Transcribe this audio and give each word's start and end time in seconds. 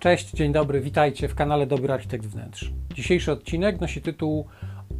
Cześć, 0.00 0.30
dzień 0.30 0.52
dobry, 0.52 0.80
witajcie 0.80 1.28
w 1.28 1.34
kanale 1.34 1.66
Dobry 1.66 1.92
Architekt 1.92 2.26
Wnętrz. 2.26 2.72
Dzisiejszy 2.94 3.32
odcinek 3.32 3.80
nosi 3.80 4.02
tytuł 4.02 4.46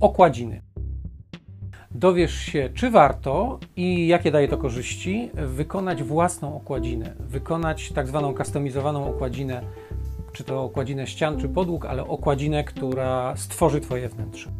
Okładziny. 0.00 0.62
Dowiesz 1.90 2.34
się, 2.34 2.70
czy 2.74 2.90
warto 2.90 3.58
i 3.76 4.06
jakie 4.06 4.30
daje 4.30 4.48
to 4.48 4.58
korzyści 4.58 5.30
wykonać 5.34 6.02
własną 6.02 6.56
okładzinę, 6.56 7.14
wykonać 7.20 7.92
tak 7.92 8.08
zwaną 8.08 8.34
kustomizowaną 8.34 9.08
okładzinę, 9.08 9.62
czy 10.32 10.44
to 10.44 10.62
okładzinę 10.62 11.06
ścian, 11.06 11.40
czy 11.40 11.48
podłóg, 11.48 11.86
ale 11.86 12.06
okładzinę, 12.06 12.64
która 12.64 13.36
stworzy 13.36 13.80
Twoje 13.80 14.08
wnętrze. 14.08 14.50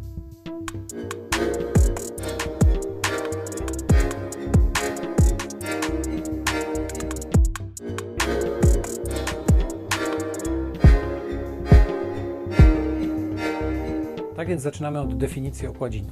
Tak 14.41 14.47
więc 14.47 14.61
zaczynamy 14.61 14.99
od 14.99 15.17
definicji 15.17 15.67
okładziny. 15.67 16.09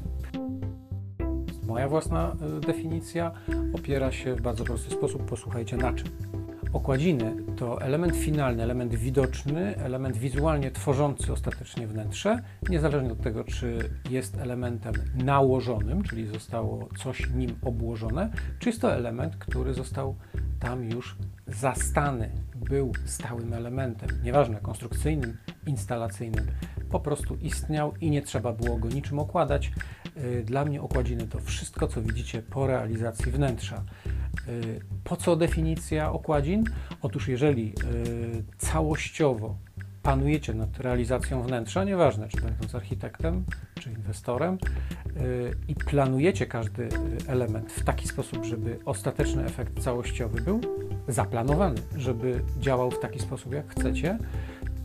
Moja 1.68 1.90
własna 1.90 2.36
y, 2.58 2.60
definicja 2.60 3.32
opiera 3.74 4.12
się 4.12 4.36
w 4.36 4.42
bardzo 4.42 4.64
prosty 4.64 4.92
sposób. 4.92 5.26
Posłuchajcie 5.26 5.78
na 5.78 5.94
czym. 5.94 6.08
Okładziny 6.74 7.36
to 7.58 7.82
element 7.82 8.16
finalny, 8.16 8.64
element 8.64 8.96
widoczny, 8.96 9.78
element 9.78 10.18
wizualnie 10.18 10.72
tworzący 10.72 11.34
ostatecznie 11.34 11.88
wnętrze, 11.88 12.42
niezależnie 12.70 13.12
od 13.12 13.22
tego, 13.22 13.44
czy 13.44 13.90
jest 14.10 14.38
elementem 14.38 14.94
nałożonym, 15.16 16.04
czyli 16.04 16.28
zostało 16.28 16.90
coś 16.98 17.30
nim 17.30 17.56
obłożone, 17.62 18.30
czy 18.60 18.70
jest 18.70 18.82
to 18.82 18.94
element, 18.94 19.36
który 19.36 19.74
został 19.74 20.16
tam 20.60 20.84
już 20.84 21.18
zastany, 21.48 22.30
był 22.56 22.92
stałym 23.06 23.54
elementem, 23.54 24.10
nieważne 24.24 24.60
konstrukcyjnym, 24.62 25.38
instalacyjnym, 25.68 26.46
po 26.90 27.00
prostu 27.00 27.36
istniał 27.36 27.94
i 28.02 28.10
nie 28.10 28.22
trzeba 28.22 28.54
było 28.54 28.78
go 28.78 28.90
niczym 28.90 29.20
okładać. 29.20 29.72
Y, 30.18 30.44
dla 30.44 30.66
mnie 30.66 30.82
okładziny 30.82 31.28
to 31.28 31.40
wszystko, 31.40 31.88
co 31.88 32.02
widzicie 32.02 32.42
po 32.42 32.68
realizacji 32.68 33.32
wnętrza. 33.32 33.84
Y, 34.48 34.80
po 35.04 35.16
co 35.16 35.36
definicja 35.36 36.12
okładzin? 36.12 36.64
Otóż 37.02 37.28
jeżeli 37.28 37.70
y, 37.70 38.44
całościowo 38.58 39.56
panujecie 40.04 40.54
nad 40.54 40.80
realizacją 40.80 41.44
wnętrza, 41.44 41.84
nieważne 41.84 42.28
czy 42.28 42.42
będąc 42.42 42.76
architektem, 42.76 43.46
czy 43.80 43.92
inwestorem, 43.92 44.58
i 45.68 45.76
planujecie 45.76 46.46
każdy 46.46 46.90
element 47.28 47.72
w 47.72 47.84
taki 47.84 48.08
sposób, 48.08 48.46
żeby 48.46 48.80
ostateczny 48.86 49.46
efekt 49.46 49.80
całościowy 49.80 50.42
był 50.42 50.62
zaplanowany, 51.08 51.82
żeby 51.98 52.44
działał 52.60 52.92
w 52.92 53.00
taki 53.00 53.20
sposób, 53.20 53.54
jak 53.54 53.72
chcecie, 53.72 54.18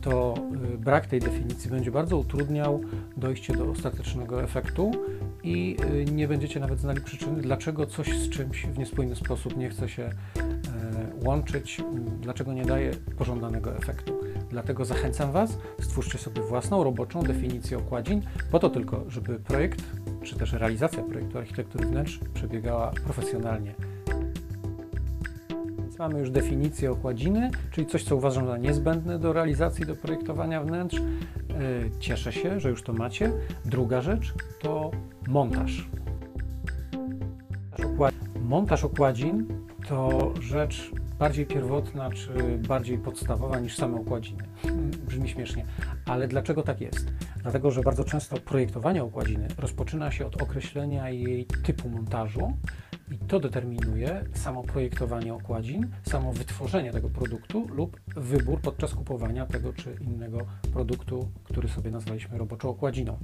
to 0.05 0.33
y, 0.73 0.77
brak 0.77 1.07
tej 1.07 1.19
definicji 1.19 1.69
będzie 1.69 1.91
bardzo 1.91 2.17
utrudniał 2.17 2.81
dojście 3.17 3.53
do 3.53 3.65
ostatecznego 3.65 4.43
efektu 4.43 4.91
i 5.43 5.77
y, 5.93 6.05
nie 6.11 6.27
będziecie 6.27 6.59
nawet 6.59 6.79
znali 6.79 7.01
przyczyny, 7.01 7.41
dlaczego 7.41 7.85
coś 7.85 8.19
z 8.19 8.29
czymś 8.29 8.65
w 8.65 8.77
niespójny 8.77 9.15
sposób 9.15 9.57
nie 9.57 9.69
chce 9.69 9.89
się 9.89 10.03
e, 10.03 10.11
łączyć, 11.25 11.81
dlaczego 12.21 12.53
nie 12.53 12.65
daje 12.65 12.91
pożądanego 13.17 13.77
efektu. 13.77 14.19
Dlatego 14.49 14.85
zachęcam 14.85 15.31
Was, 15.31 15.57
stwórzcie 15.79 16.17
sobie 16.17 16.41
własną 16.41 16.83
roboczą 16.83 17.23
definicję 17.23 17.77
okładzin, 17.77 18.21
po 18.51 18.59
to 18.59 18.69
tylko, 18.69 19.03
żeby 19.07 19.39
projekt, 19.39 19.83
czy 20.23 20.35
też 20.35 20.53
realizacja 20.53 21.03
projektu 21.03 21.37
architektury 21.37 21.85
wnętrz 21.85 22.19
przebiegała 22.33 22.91
profesjonalnie 23.05 23.75
Mamy 25.99 26.19
już 26.19 26.31
definicję 26.31 26.91
okładziny, 26.91 27.51
czyli 27.71 27.87
coś, 27.87 28.03
co 28.03 28.15
uważam 28.15 28.47
za 28.47 28.57
niezbędne 28.57 29.19
do 29.19 29.33
realizacji, 29.33 29.85
do 29.85 29.95
projektowania 29.95 30.63
wnętrz. 30.63 30.97
E, 30.97 31.01
cieszę 31.99 32.33
się, 32.33 32.59
że 32.59 32.69
już 32.69 32.83
to 32.83 32.93
macie. 32.93 33.31
Druga 33.65 34.01
rzecz 34.01 34.33
to 34.61 34.91
montaż. 35.27 35.87
Montaż 38.41 38.83
okładzin 38.83 39.47
to 39.87 40.33
rzecz 40.41 40.91
bardziej 41.19 41.45
pierwotna 41.45 42.09
czy 42.09 42.57
bardziej 42.67 42.97
podstawowa 42.97 43.59
niż 43.59 43.75
same 43.75 43.97
okładziny. 43.97 44.43
Brzmi 45.07 45.29
śmiesznie, 45.29 45.65
ale 46.05 46.27
dlaczego 46.27 46.63
tak 46.63 46.81
jest? 46.81 47.13
Dlatego, 47.41 47.71
że 47.71 47.81
bardzo 47.81 48.03
często 48.03 48.37
projektowanie 48.37 49.03
okładziny 49.03 49.47
rozpoczyna 49.57 50.11
się 50.11 50.25
od 50.25 50.41
określenia 50.41 51.09
jej 51.09 51.45
typu 51.45 51.89
montażu, 51.89 52.53
i 53.11 53.17
to 53.17 53.39
determinuje 53.39 54.23
samo 54.33 54.63
projektowanie 54.63 55.33
okładzin, 55.33 55.87
samo 56.03 56.33
wytworzenie 56.33 56.91
tego 56.91 57.09
produktu 57.09 57.67
lub 57.67 57.99
wybór 58.15 58.61
podczas 58.61 58.93
kupowania 58.93 59.45
tego 59.45 59.73
czy 59.73 59.97
innego 60.01 60.37
produktu, 60.73 61.29
który 61.43 61.67
sobie 61.67 61.91
nazwaliśmy 61.91 62.37
roboczą 62.37 62.69
okładziną. 62.69 63.17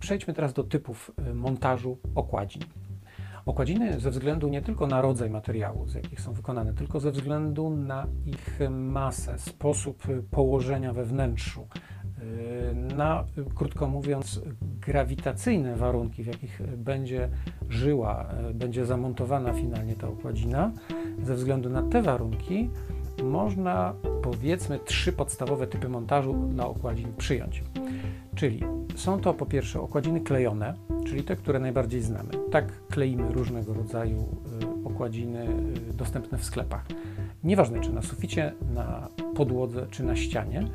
Przejdźmy 0.00 0.34
teraz 0.34 0.52
do 0.52 0.64
typów 0.64 1.12
y, 1.30 1.34
montażu 1.34 1.98
okładzin. 2.14 2.62
Okładziny 3.46 4.00
ze 4.00 4.10
względu 4.10 4.48
nie 4.48 4.62
tylko 4.62 4.86
na 4.86 5.00
rodzaj 5.00 5.30
materiału, 5.30 5.88
z 5.88 5.94
jakich 5.94 6.20
są 6.20 6.32
wykonane, 6.32 6.74
tylko 6.74 7.00
ze 7.00 7.10
względu 7.10 7.70
na 7.70 8.06
ich 8.26 8.58
masę, 8.70 9.38
sposób 9.38 10.02
położenia 10.30 10.92
we 10.92 11.04
wnętrzu, 11.04 11.66
Y, 11.66 11.91
na, 12.96 13.24
krótko 13.54 13.88
mówiąc, 13.88 14.40
grawitacyjne 14.80 15.76
warunki, 15.76 16.22
w 16.22 16.26
jakich 16.26 16.62
będzie 16.76 17.28
żyła, 17.68 18.28
y, 18.50 18.54
będzie 18.54 18.86
zamontowana 18.86 19.52
finalnie 19.52 19.94
ta 19.94 20.08
okładzina, 20.08 20.72
ze 21.22 21.34
względu 21.34 21.70
na 21.70 21.82
te 21.82 22.02
warunki 22.02 22.70
można 23.22 23.94
powiedzmy 24.22 24.78
trzy 24.78 25.12
podstawowe 25.12 25.66
typy 25.66 25.88
montażu 25.88 26.34
na 26.36 26.66
okładzin 26.66 27.12
przyjąć. 27.18 27.62
Czyli 28.34 28.60
są 28.96 29.20
to 29.20 29.34
po 29.34 29.46
pierwsze 29.46 29.80
okładziny 29.80 30.20
klejone, 30.20 30.74
czyli 31.06 31.24
te, 31.24 31.36
które 31.36 31.58
najbardziej 31.58 32.00
znamy. 32.00 32.30
Tak 32.50 32.86
kleimy 32.86 33.32
różnego 33.32 33.74
rodzaju 33.74 34.28
okładziny 34.84 35.46
dostępne 35.98 36.38
w 36.38 36.44
sklepach. 36.44 36.86
Nieważne 37.44 37.80
czy 37.80 37.92
na 37.92 38.02
suficie, 38.02 38.52
na 38.74 39.08
podłodze 39.34 39.86
czy 39.90 40.04
na 40.04 40.16
ścianie 40.16 40.68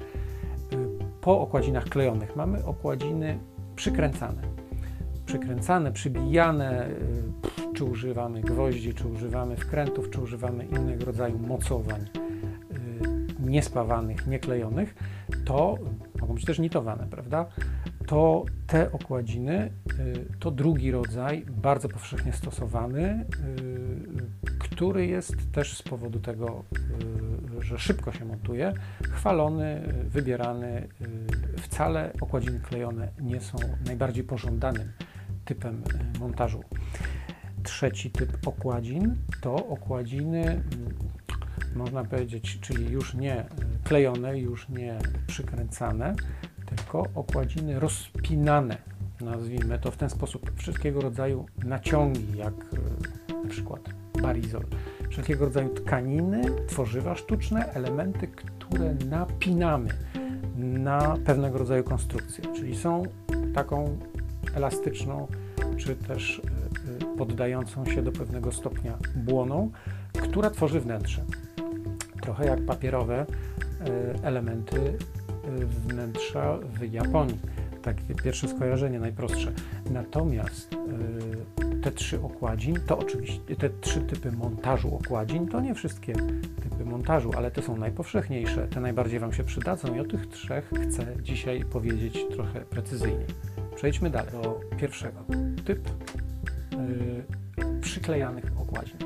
po 1.27 1.41
okładzinach 1.41 1.83
klejonych 1.83 2.35
mamy 2.35 2.65
okładziny 2.65 3.39
przykręcane. 3.75 4.41
Przykręcane, 5.25 5.91
przybijane, 5.91 6.89
y, 6.89 6.93
czy 7.75 7.83
używamy 7.83 8.41
gwoździ, 8.41 8.93
czy 8.93 9.07
używamy 9.07 9.57
wkrętów, 9.57 10.09
czy 10.09 10.21
używamy 10.21 10.65
innego 10.65 11.05
rodzaju 11.05 11.39
mocowań 11.39 12.01
y, 12.01 12.07
niespawanych, 13.39 14.27
nieklejonych, 14.27 14.95
to 15.45 15.77
mogą 16.21 16.33
być 16.33 16.45
też 16.45 16.59
nitowane, 16.59 17.07
prawda? 17.09 17.45
To 18.05 18.45
te 18.67 18.91
okładziny 18.91 19.71
y, 19.99 20.25
to 20.39 20.51
drugi 20.51 20.91
rodzaj, 20.91 21.45
bardzo 21.49 21.89
powszechnie 21.89 22.33
stosowany, 22.33 23.25
który 24.59 25.07
jest 25.07 25.51
też 25.51 25.77
z 25.77 25.83
powodu 25.83 26.19
tego, 26.19 26.63
że 27.61 27.79
szybko 27.79 28.11
się 28.11 28.25
montuje, 28.25 28.73
chwalony, 29.11 29.83
y, 30.05 30.09
wybierany. 30.09 30.87
Y, 31.57 31.61
wcale 31.61 32.13
okładziny 32.21 32.59
klejone 32.59 33.09
nie 33.21 33.41
są 33.41 33.57
najbardziej 33.85 34.23
pożądanym 34.23 34.91
typem 35.45 35.83
montażu. 36.19 36.63
Trzeci 37.63 38.11
typ 38.11 38.47
okładzin 38.47 39.15
to 39.41 39.55
okładziny, 39.55 40.41
mm, 40.43 40.63
można 41.75 42.03
powiedzieć, 42.03 42.59
czyli 42.61 42.91
już 42.91 43.13
nie 43.13 43.45
klejone, 43.83 44.39
już 44.39 44.69
nie 44.69 44.97
przykręcane, 45.27 46.15
tylko 46.65 47.03
okładziny 47.15 47.79
rozpinane. 47.79 48.77
Nazwijmy 49.21 49.79
to 49.79 49.91
w 49.91 49.97
ten 49.97 50.09
sposób 50.09 50.51
wszystkiego 50.55 51.01
rodzaju 51.01 51.45
naciągi, 51.65 52.37
jak 52.37 52.53
na 53.43 53.49
przykład 53.49 53.81
barizol. 54.21 54.63
Wszelkiego 55.09 55.45
rodzaju 55.45 55.69
tkaniny, 55.69 56.41
tworzywa 56.67 57.15
sztuczne, 57.15 57.73
elementy, 57.73 58.27
które 58.27 58.95
napinamy 59.09 59.89
na 60.57 61.17
pewnego 61.25 61.57
rodzaju 61.57 61.83
konstrukcję, 61.83 62.43
czyli 62.55 62.75
są 62.75 63.03
taką 63.53 63.97
elastyczną, 64.55 65.27
czy 65.77 65.95
też 65.95 66.41
e, 67.01 67.05
e, 67.05 67.17
poddającą 67.17 67.85
się 67.85 68.01
do 68.01 68.11
pewnego 68.11 68.51
stopnia 68.51 68.97
błoną, 69.15 69.71
która 70.13 70.49
tworzy 70.49 70.79
wnętrze. 70.79 71.23
Trochę 72.21 72.45
jak 72.45 72.65
papierowe 72.65 73.25
e, 73.25 74.23
elementy 74.23 74.97
wnętrza 75.87 76.57
w 76.79 76.93
Japonii. 76.93 77.39
Takie 77.81 78.15
pierwsze 78.23 78.47
skojarzenie, 78.47 78.99
najprostsze. 78.99 79.51
Natomiast 79.91 80.75
te 81.87 81.91
trzy 81.91 82.21
okładzin, 82.21 82.79
to 82.87 82.99
oczywiście 82.99 83.55
te 83.55 83.69
trzy 83.69 84.01
typy 84.01 84.31
montażu 84.31 84.95
okładzin, 84.95 85.47
to 85.47 85.61
nie 85.61 85.75
wszystkie 85.75 86.13
typy 86.63 86.85
montażu, 86.85 87.31
ale 87.37 87.51
te 87.51 87.61
są 87.61 87.77
najpowszechniejsze, 87.77 88.67
te 88.67 88.81
najbardziej 88.81 89.19
Wam 89.19 89.33
się 89.33 89.43
przydadzą 89.43 89.95
i 89.95 89.99
o 89.99 90.03
tych 90.03 90.27
trzech 90.27 90.71
chcę 90.87 91.05
dzisiaj 91.21 91.65
powiedzieć 91.65 92.25
trochę 92.31 92.61
precyzyjniej. 92.61 93.27
Przejdźmy 93.75 94.09
dalej 94.09 94.31
do 94.31 94.59
pierwszego. 94.77 95.19
Typ 95.65 95.89
yy, 96.71 97.79
przyklejanych 97.81 98.45
okładzin. 98.61 98.97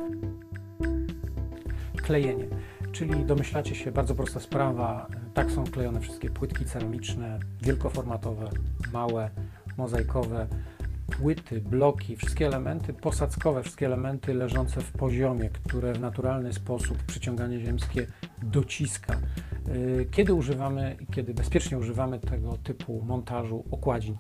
Klejenie, 1.96 2.46
czyli 2.92 3.26
domyślacie 3.26 3.76
się, 3.76 3.92
bardzo 3.92 4.16
prosta 4.16 4.40
sprawa, 4.40 5.08
Tak 5.34 5.52
są 5.52 5.64
klejone 5.64 6.00
wszystkie 6.00 6.30
płytki 6.30 6.66
ceramiczne, 6.66 7.40
wielkoformatowe, 7.62 8.50
małe, 8.94 9.30
mozaikowe, 9.78 10.48
płyty, 11.12 11.62
bloki, 11.62 12.16
wszystkie 12.16 12.48
elementy 12.48 12.94
posadzkowe, 12.94 13.64
wszystkie 13.64 13.86
elementy 13.86 14.34
leżące 14.34 14.82
w 14.82 14.92
poziomie, 14.92 15.50
które 15.50 15.94
w 15.94 16.00
naturalny 16.00 16.54
sposób 16.54 17.04
przyciąganie 17.04 17.60
ziemskie 17.60 18.08
dociska. 18.44 19.18
Y, 19.68 20.08
kiedy 20.12 20.34
używamy 20.34 20.98
i 21.00 21.06
kiedy 21.06 21.34
bezpiecznie 21.34 21.78
używamy 21.78 22.20
tego 22.20 22.58
typu 22.58 23.02
montażu 23.02 23.64
okładzin, 23.72 24.18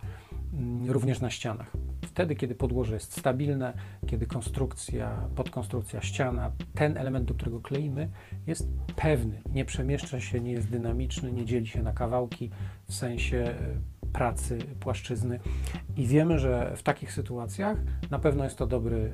mm, 0.53 0.91
również 0.91 1.21
na 1.21 1.29
ścianach? 1.29 1.71
Wtedy, 2.01 2.35
kiedy 2.35 2.55
podłoże 2.55 2.93
jest 2.93 3.17
stabilne, 3.17 3.73
kiedy 4.07 4.27
konstrukcja, 4.27 5.29
podkonstrukcja 5.35 6.01
ściana, 6.01 6.51
ten 6.75 6.97
element, 6.97 7.25
do 7.25 7.33
którego 7.33 7.59
kleimy, 7.59 8.09
jest 8.47 8.67
pewny, 8.95 9.41
nie 9.53 9.65
przemieszcza 9.65 10.19
się, 10.19 10.39
nie 10.39 10.51
jest 10.51 10.69
dynamiczny, 10.69 11.31
nie 11.31 11.45
dzieli 11.45 11.67
się 11.67 11.83
na 11.83 11.93
kawałki 11.93 12.49
w 12.87 12.93
sensie 12.93 13.37
y, 13.37 13.90
pracy 14.13 14.57
płaszczyzny 14.79 15.39
i 15.97 16.07
wiemy, 16.07 16.39
że 16.39 16.73
w 16.75 16.83
takich 16.83 17.13
sytuacjach 17.13 17.77
na 18.11 18.19
pewno 18.19 18.43
jest 18.43 18.57
to 18.57 18.67
dobry, 18.67 19.13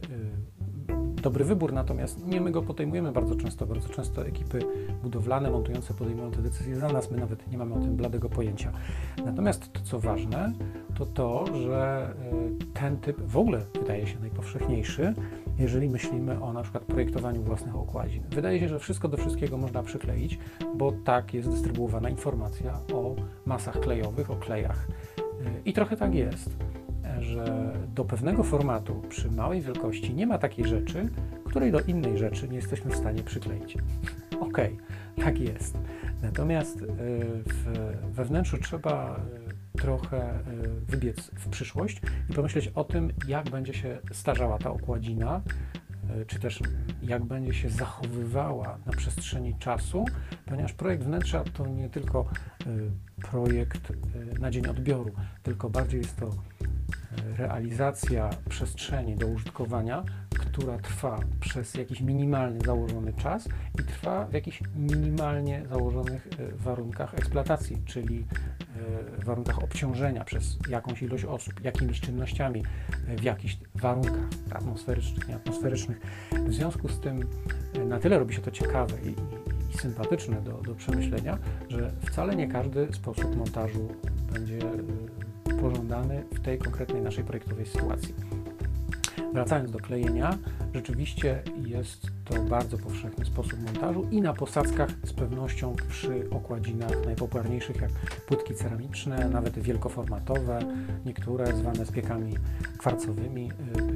y, 1.18 1.22
dobry 1.22 1.46
wybór, 1.46 1.74
natomiast 1.74 2.28
nie 2.28 2.42
my 2.42 2.52
go 2.52 2.62
podejmujemy 2.62 3.12
bardzo 3.12 3.36
często. 3.36 3.66
Bardzo 3.66 3.90
często 3.90 4.28
ekipy 4.28 4.60
budowlane, 5.04 5.52
montujące 5.52 5.94
podejmują 5.94 6.32
te 6.32 6.42
decyzje 6.42 6.76
za 6.76 6.88
nas, 6.88 7.12
my 7.12 7.18
nawet 7.18 7.52
nie 7.52 7.58
mamy 7.58 7.76
o 7.76 7.80
tym 7.80 7.96
bladego 7.96 8.30
pojęcia. 8.30 8.72
Natomiast 9.26 9.74
to, 9.74 9.80
co 9.82 10.00
ważne, 10.00 10.54
to 10.96 11.06
to, 11.06 11.46
że 11.62 12.14
y, 12.34 12.74
ten 12.74 12.98
typ 12.98 13.22
w 13.22 13.38
ogóle 13.38 13.62
wydaje 13.80 14.08
się 14.08 14.20
najpowszechniejszy, 14.20 15.14
jeżeli 15.60 15.90
myślimy 15.90 16.44
o 16.44 16.54
na 16.54 16.64
przykład 16.64 16.84
projektowaniu 16.84 17.44
własnych 17.44 17.76
okładzin. 17.76 18.24
Wydaje 18.30 18.60
się, 18.60 18.68
że 18.68 18.80
wszystko 18.80 19.08
do 19.08 19.18
wszystkiego 19.18 19.58
można 19.58 19.84
przykleić, 19.84 20.40
bo 20.76 20.92
tak 20.92 21.34
jest 21.34 21.50
dystrybuowana 21.50 22.10
informacja 22.10 22.80
o 22.94 23.16
masach 23.46 23.80
klejowych, 23.80 24.32
o 24.32 24.36
klejach. 24.36 24.88
I 25.66 25.74
trochę 25.74 25.98
tak 25.98 26.16
jest, 26.16 26.50
że 27.20 27.74
do 27.96 28.06
pewnego 28.06 28.44
formatu 28.44 29.02
przy 29.10 29.32
małej 29.32 29.62
wielkości 29.62 30.14
nie 30.14 30.28
ma 30.28 30.38
takiej 30.38 30.66
rzeczy, 30.66 31.10
której 31.46 31.72
do 31.72 31.80
innej 31.80 32.18
rzeczy 32.18 32.50
nie 32.50 32.56
jesteśmy 32.56 32.92
w 32.92 32.96
stanie 32.96 33.24
przykleić. 33.24 33.78
Ok, 34.40 34.58
tak 35.16 35.40
jest. 35.40 35.78
Natomiast 36.24 36.80
w, 36.80 37.74
we 38.12 38.26
wnętrzu 38.26 38.58
trzeba 38.58 39.20
trochę 39.82 40.18
e, 40.18 40.42
wybiec 40.88 41.32
w 41.34 41.50
przyszłość 41.50 42.02
i 42.30 42.34
pomyśleć 42.34 42.68
o 42.68 42.84
tym, 42.84 43.14
jak 43.28 43.50
będzie 43.50 43.74
się 43.74 44.00
starzała 44.12 44.58
ta 44.58 44.72
okładzina, 44.72 45.42
czy 46.28 46.40
też 46.40 46.60
jak 47.02 47.26
będzie 47.26 47.54
się 47.54 47.70
zachowywała 47.70 48.78
na 48.86 48.92
przestrzeni 48.92 49.56
czasu, 49.60 50.06
ponieważ 50.46 50.74
projekt 50.74 51.04
wnętrza 51.04 51.44
to 51.44 51.68
nie 51.68 51.90
tylko 51.90 52.26
projekt 53.22 53.94
na 54.40 54.52
dzień 54.52 54.68
odbioru, 54.68 55.12
tylko 55.44 55.70
bardziej 55.70 56.02
jest 56.02 56.16
to 56.16 56.30
realizacja 57.38 58.30
przestrzeni 58.50 59.16
do 59.16 59.28
użytkowania, 59.28 60.04
która 60.30 60.78
trwa 60.78 61.20
przez 61.40 61.74
jakiś 61.74 62.02
minimalny 62.02 62.60
założony 62.66 63.14
czas 63.14 63.50
i 63.80 63.84
trwa 63.84 64.26
w 64.26 64.34
jakichś 64.34 64.64
minimalnie 64.76 65.66
założonych 65.70 66.28
warunkach 66.56 67.14
eksploatacji, 67.14 67.78
czyli 67.86 68.26
warunkach 69.26 69.64
obciążenia 69.64 70.24
przez 70.24 70.58
jakąś 70.70 71.02
ilość 71.02 71.26
osób, 71.26 71.64
jakimiś 71.64 72.02
czynnościami, 72.02 72.64
e, 73.08 73.16
w 73.16 73.24
jakichś 73.24 73.58
warunkach 73.76 74.28
atmosferycznych, 74.52 75.28
nieatmosferycznych. 75.28 76.02
W 76.48 76.54
związku 76.54 76.90
z 76.90 77.00
tym 77.00 77.20
na 77.88 78.00
tyle 78.00 78.20
robi 78.20 78.36
się 78.36 78.42
to 78.42 78.52
ciekawe 78.52 78.94
i, 79.04 79.10
i, 79.10 79.78
sympatyczne 79.78 80.42
do, 80.42 80.52
do 80.52 80.76
przemyślenia, 80.76 81.38
że 81.70 81.92
wcale 82.02 82.36
nie 82.36 82.48
każdy 82.48 82.94
sposób 82.94 83.36
montażu 83.36 83.88
będzie 84.34 84.60
pożądany 85.62 86.24
w 86.32 86.40
tej 86.40 86.58
konkretnej 86.58 87.02
naszej 87.02 87.24
projektowej 87.24 87.66
sytuacji. 87.66 88.27
Wracając 89.34 89.72
do 89.72 89.80
klejenia, 89.80 90.38
rzeczywiście 90.74 91.44
jest 91.66 92.08
to 92.26 92.44
bardzo 92.44 92.78
powszechny 92.78 93.26
sposób 93.26 93.60
montażu 93.66 94.08
i 94.12 94.22
na 94.22 94.34
posadzkach 94.34 94.90
z 95.04 95.14
pewnością 95.14 95.76
przy 95.90 96.30
okładzinach 96.30 97.06
najpopularniejszych 97.06 97.82
jak 97.82 97.92
płytki 98.28 98.56
ceramiczne, 98.56 99.30
nawet 99.30 99.60
wielkoformatowe, 99.60 100.60
niektóre 101.06 101.56
zwane 101.56 101.86
spiekami 101.86 102.34
kwarcowymi. 102.78 103.52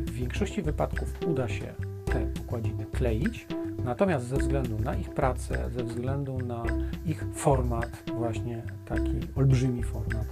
W 0.05 0.11
większości 0.11 0.61
wypadków 0.61 1.13
uda 1.27 1.49
się 1.49 1.73
te 2.05 2.27
okładziny 2.45 2.85
kleić, 2.85 3.47
natomiast 3.83 4.27
ze 4.27 4.37
względu 4.37 4.79
na 4.79 4.95
ich 4.95 5.09
pracę, 5.09 5.69
ze 5.75 5.83
względu 5.83 6.37
na 6.37 6.63
ich 7.05 7.25
format, 7.33 8.03
właśnie 8.17 8.63
taki 8.85 9.19
olbrzymi 9.35 9.83
format, 9.83 10.25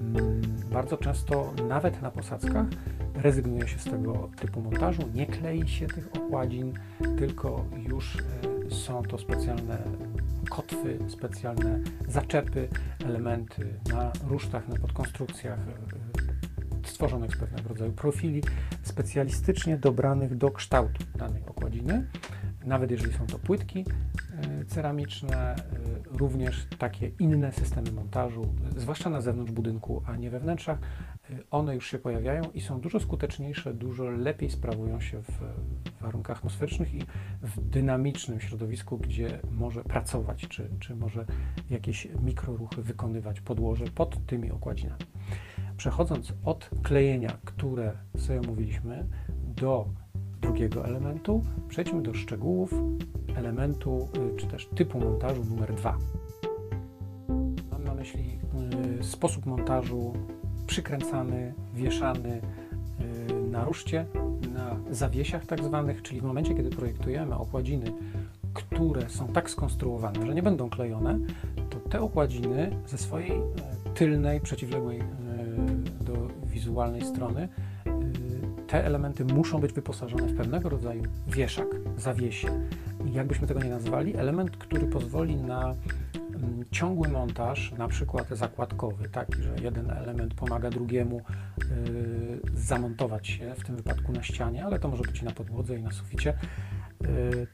mm, 0.00 0.42
bardzo 0.72 0.96
często 0.96 1.52
nawet 1.68 2.02
na 2.02 2.10
posadzkach 2.10 2.66
rezygnuje 3.14 3.68
się 3.68 3.78
z 3.78 3.84
tego 3.84 4.30
typu 4.40 4.60
montażu, 4.60 5.02
nie 5.14 5.26
klei 5.26 5.68
się 5.68 5.86
tych 5.86 6.08
okładzin, 6.16 6.72
tylko 7.18 7.64
już 7.88 8.16
e, 8.16 8.74
są 8.74 9.02
to 9.02 9.18
specjalne 9.18 9.78
kotwy, 10.50 10.98
specjalne 11.08 11.80
zaczepy, 12.08 12.68
elementy 13.06 13.78
na 13.92 14.12
rusztach, 14.28 14.68
na 14.68 14.76
podkonstrukcjach 14.76 15.58
e, 15.58 16.88
stworzonych 16.88 17.34
z 17.34 17.36
pewnego 17.36 17.68
rodzaju 17.68 17.92
profili, 17.92 18.42
specjalistycznie 18.82 19.76
dobranych 19.76 20.36
do 20.36 20.50
kształtu 20.50 21.04
danej 21.14 21.42
okładziny. 21.46 22.06
Nawet 22.64 22.90
jeżeli 22.90 23.12
są 23.12 23.26
to 23.26 23.38
płytki 23.38 23.84
e, 24.60 24.64
ceramiczne, 24.64 25.56
również 26.10 26.66
takie 26.78 27.10
inne 27.18 27.52
systemy 27.52 27.92
montażu, 27.92 28.54
zwłaszcza 28.76 29.10
na 29.10 29.20
zewnątrz 29.20 29.52
budynku, 29.52 30.02
a 30.06 30.16
nie 30.16 30.30
we 30.30 30.40
wnętrzach, 30.40 30.78
one 31.50 31.74
już 31.74 31.86
się 31.86 31.98
pojawiają 31.98 32.42
i 32.54 32.60
są 32.60 32.80
dużo 32.80 33.00
skuteczniejsze, 33.00 33.74
dużo 33.74 34.04
lepiej 34.04 34.50
sprawują 34.50 35.00
się 35.00 35.22
w 35.22 35.40
warunkach 36.00 36.38
atmosferycznych 36.38 36.94
i 36.94 37.02
w 37.42 37.60
dynamicznym 37.60 38.40
środowisku, 38.40 38.98
gdzie 38.98 39.40
może 39.52 39.84
pracować, 39.84 40.48
czy, 40.48 40.70
czy 40.80 40.96
może 40.96 41.24
jakieś 41.70 42.08
mikroruchy 42.22 42.82
wykonywać 42.82 43.40
podłoże 43.40 43.84
pod 43.84 44.26
tymi 44.26 44.50
okładzinami. 44.50 45.04
Przechodząc 45.76 46.32
od 46.44 46.70
klejenia, 46.82 47.38
które 47.44 47.92
sobie 48.16 48.40
omówiliśmy, 48.40 49.06
do 49.56 49.88
drugiego 50.40 50.86
elementu, 50.86 51.44
przejdźmy 51.68 52.02
do 52.02 52.14
szczegółów 52.14 52.74
elementu, 53.36 54.08
y, 54.34 54.36
czy 54.36 54.46
też 54.46 54.66
typu 54.66 55.00
montażu 55.00 55.44
numer 55.44 55.74
dwa. 55.74 55.98
Mam 57.70 57.84
na 57.84 57.94
myśli 57.94 58.38
y, 59.00 59.04
sposób 59.04 59.46
montażu 59.46 60.12
przykręcany, 60.74 61.54
wieszany 61.74 62.40
y, 63.30 63.34
na 63.50 63.64
ruszcie, 63.64 64.06
na 64.54 64.76
zawiesiach 64.90 65.46
tak 65.46 65.64
zwanych, 65.64 66.02
czyli 66.02 66.20
w 66.20 66.24
momencie, 66.24 66.54
kiedy 66.54 66.70
projektujemy 66.70 67.34
okładziny, 67.34 67.92
które 68.54 69.10
są 69.10 69.28
tak 69.28 69.50
skonstruowane, 69.50 70.26
że 70.26 70.34
nie 70.34 70.42
będą 70.42 70.70
klejone, 70.70 71.18
to 71.70 71.78
te 71.78 72.00
okładziny 72.00 72.76
ze 72.86 72.98
swojej 72.98 73.30
e, 73.32 73.40
tylnej, 73.94 74.40
przeciwległej 74.40 75.00
e, 75.00 75.04
do 76.04 76.28
wizualnej 76.46 77.02
strony, 77.02 77.48
e, 77.86 77.90
te 78.66 78.84
elementy 78.84 79.24
muszą 79.24 79.60
być 79.60 79.72
wyposażone 79.72 80.26
w 80.26 80.36
pewnego 80.36 80.68
rodzaju 80.68 81.02
wieszak, 81.28 81.68
zawiesie. 81.98 82.48
Jakbyśmy 83.12 83.46
tego 83.46 83.60
nie 83.60 83.70
nazwali, 83.70 84.16
element, 84.16 84.56
który 84.56 84.86
pozwoli 84.86 85.36
na 85.36 85.74
ciągły 86.70 87.08
montaż, 87.08 87.72
na 87.72 87.88
przykład 87.88 88.28
zakładkowy, 88.28 89.08
taki, 89.08 89.42
że 89.42 89.54
jeden 89.62 89.90
element 89.90 90.34
pomaga 90.34 90.70
drugiemu 90.70 91.20
yy, 91.58 92.40
zamontować 92.54 93.28
się, 93.28 93.54
w 93.54 93.64
tym 93.64 93.76
wypadku 93.76 94.12
na 94.12 94.22
ścianie, 94.22 94.64
ale 94.64 94.78
to 94.78 94.88
może 94.88 95.02
być 95.02 95.22
i 95.22 95.24
na 95.24 95.30
podłodze, 95.30 95.78
i 95.78 95.82
na 95.82 95.92
suficie, 95.92 96.38
yy, 97.00 97.46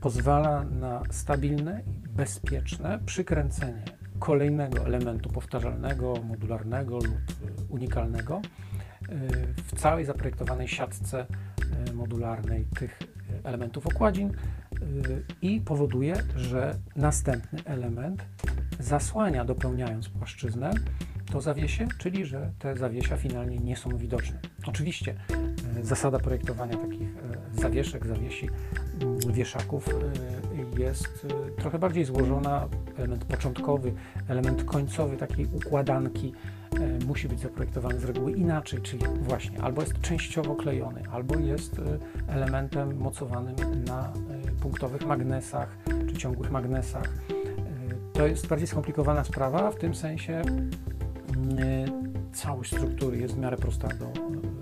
pozwala 0.00 0.64
na 0.64 1.02
stabilne 1.10 1.82
i 1.86 2.08
bezpieczne 2.08 2.98
przykręcenie 3.06 3.82
kolejnego 4.18 4.86
elementu 4.86 5.28
powtarzalnego, 5.28 6.14
modularnego 6.24 6.94
lub 6.94 7.06
y, 7.06 7.12
unikalnego 7.68 8.40
yy, 9.08 9.18
w 9.56 9.80
całej 9.80 10.04
zaprojektowanej 10.04 10.68
siatce 10.68 11.26
y, 11.88 11.92
modularnej 11.92 12.64
tych 12.64 12.98
y, 13.02 13.06
elementów 13.44 13.86
okładzin 13.86 14.32
i 15.42 15.60
powoduje, 15.60 16.14
że 16.36 16.78
następny 16.96 17.58
element 17.64 18.24
zasłania, 18.80 19.44
dopełniając 19.44 20.08
płaszczyznę, 20.08 20.70
to 21.32 21.40
zawiesie, 21.40 21.88
czyli 21.98 22.24
że 22.24 22.50
te 22.58 22.76
zawiesia 22.76 23.16
finalnie 23.16 23.58
nie 23.58 23.76
są 23.76 23.96
widoczne. 23.96 24.38
Oczywiście 24.66 25.14
e, 25.78 25.84
zasada 25.84 26.18
projektowania 26.18 26.76
takich 26.76 27.08
e, 27.56 27.60
zawieszek, 27.60 28.06
zawiesi, 28.06 28.48
mm, 29.02 29.18
wieszaków 29.32 29.88
e, 29.88 30.80
jest 30.80 31.26
trochę 31.58 31.78
bardziej 31.78 32.04
złożona. 32.04 32.68
Element 32.98 33.24
początkowy, 33.24 33.94
element 34.28 34.64
końcowy 34.64 35.16
takiej 35.16 35.46
układanki 35.46 36.32
musi 37.06 37.28
być 37.28 37.40
zaprojektowany 37.40 38.00
z 38.00 38.04
reguły 38.04 38.32
inaczej, 38.32 38.82
czyli 38.82 39.04
właśnie 39.20 39.62
albo 39.62 39.80
jest 39.82 40.00
częściowo 40.00 40.54
klejony, 40.54 41.02
albo 41.12 41.38
jest 41.38 41.80
elementem 42.28 42.96
mocowanym 42.98 43.84
na 43.84 44.12
punktowych 44.60 45.06
magnesach 45.06 45.78
czy 46.08 46.16
ciągłych 46.16 46.50
magnesach. 46.50 47.12
To 48.12 48.26
jest 48.26 48.46
bardziej 48.46 48.68
skomplikowana 48.68 49.24
sprawa, 49.24 49.70
w 49.70 49.76
tym 49.76 49.94
sensie 49.94 50.42
y, 50.42 52.32
całość 52.32 52.74
struktury 52.74 53.18
jest 53.18 53.34
w 53.34 53.38
miarę 53.38 53.56
prosta 53.56 53.88
do 53.88 54.12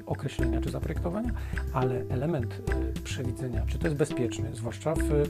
określenia 0.06 0.60
czy 0.60 0.70
zaprojektowania, 0.70 1.30
ale 1.72 2.04
element 2.08 2.62
y, 2.98 3.00
przewidzenia, 3.00 3.62
czy 3.66 3.78
to 3.78 3.86
jest 3.86 3.96
bezpieczny, 3.96 4.50
zwłaszcza 4.54 4.94
w 4.94 5.28